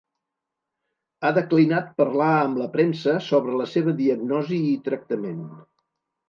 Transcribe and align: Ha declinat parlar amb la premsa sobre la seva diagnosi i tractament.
Ha 1.21 1.29
declinat 1.35 1.91
parlar 2.03 2.29
amb 2.45 2.57
la 2.61 2.69
premsa 2.77 3.13
sobre 3.27 3.61
la 3.61 3.69
seva 3.75 3.95
diagnosi 4.01 4.59
i 4.71 4.73
tractament. 4.89 5.47